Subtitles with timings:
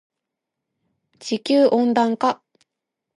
[1.19, 2.41] 地球温暖化